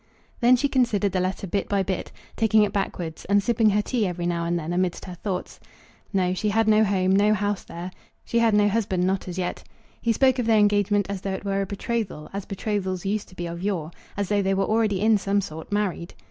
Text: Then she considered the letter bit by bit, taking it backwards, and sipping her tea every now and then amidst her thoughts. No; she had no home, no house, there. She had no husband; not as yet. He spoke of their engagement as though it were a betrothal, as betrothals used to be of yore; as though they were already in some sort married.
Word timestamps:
Then 0.39 0.55
she 0.55 0.67
considered 0.67 1.11
the 1.11 1.19
letter 1.19 1.45
bit 1.45 1.69
by 1.69 1.83
bit, 1.83 2.11
taking 2.35 2.63
it 2.63 2.73
backwards, 2.73 3.23
and 3.25 3.43
sipping 3.43 3.69
her 3.69 3.83
tea 3.83 4.07
every 4.07 4.25
now 4.25 4.45
and 4.45 4.57
then 4.57 4.73
amidst 4.73 5.05
her 5.05 5.13
thoughts. 5.13 5.59
No; 6.11 6.33
she 6.33 6.49
had 6.49 6.67
no 6.67 6.83
home, 6.83 7.15
no 7.15 7.35
house, 7.35 7.63
there. 7.63 7.91
She 8.25 8.39
had 8.39 8.55
no 8.55 8.67
husband; 8.67 9.05
not 9.05 9.27
as 9.27 9.37
yet. 9.37 9.63
He 10.01 10.11
spoke 10.11 10.39
of 10.39 10.47
their 10.47 10.57
engagement 10.57 11.05
as 11.07 11.21
though 11.21 11.33
it 11.33 11.45
were 11.45 11.61
a 11.61 11.67
betrothal, 11.67 12.31
as 12.33 12.45
betrothals 12.47 13.05
used 13.05 13.27
to 13.27 13.35
be 13.35 13.45
of 13.45 13.61
yore; 13.61 13.91
as 14.17 14.27
though 14.29 14.41
they 14.41 14.55
were 14.55 14.65
already 14.65 14.99
in 15.01 15.19
some 15.19 15.39
sort 15.39 15.71
married. 15.71 16.15